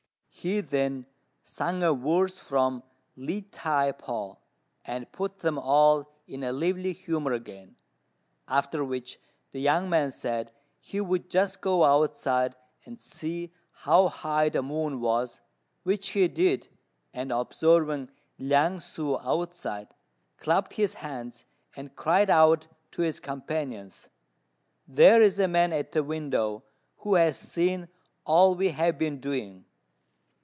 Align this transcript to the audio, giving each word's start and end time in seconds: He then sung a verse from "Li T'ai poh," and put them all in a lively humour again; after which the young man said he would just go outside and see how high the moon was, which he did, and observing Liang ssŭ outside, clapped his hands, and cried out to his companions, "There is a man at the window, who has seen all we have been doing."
He 0.33 0.59
then 0.61 1.05
sung 1.43 1.83
a 1.83 1.93
verse 1.93 2.39
from 2.39 2.81
"Li 3.15 3.43
T'ai 3.43 3.91
poh," 3.95 4.39
and 4.83 5.11
put 5.11 5.39
them 5.39 5.59
all 5.59 6.09
in 6.25 6.43
a 6.43 6.51
lively 6.51 6.93
humour 6.93 7.31
again; 7.33 7.75
after 8.47 8.83
which 8.83 9.19
the 9.51 9.61
young 9.61 9.87
man 9.87 10.11
said 10.11 10.51
he 10.79 10.99
would 10.99 11.29
just 11.29 11.61
go 11.61 11.83
outside 11.83 12.55
and 12.85 12.99
see 12.99 13.53
how 13.71 14.07
high 14.07 14.49
the 14.49 14.63
moon 14.63 14.99
was, 14.99 15.41
which 15.83 16.11
he 16.11 16.27
did, 16.27 16.69
and 17.13 17.31
observing 17.31 18.09
Liang 18.39 18.77
ssŭ 18.77 19.23
outside, 19.23 19.89
clapped 20.37 20.73
his 20.73 20.95
hands, 20.95 21.45
and 21.75 21.95
cried 21.95 22.31
out 22.31 22.65
to 22.93 23.03
his 23.03 23.19
companions, 23.19 24.09
"There 24.87 25.21
is 25.21 25.39
a 25.39 25.47
man 25.47 25.71
at 25.71 25.91
the 25.91 26.03
window, 26.03 26.63
who 26.99 27.13
has 27.13 27.37
seen 27.37 27.89
all 28.25 28.55
we 28.55 28.69
have 28.69 28.97
been 28.97 29.19
doing." 29.19 29.65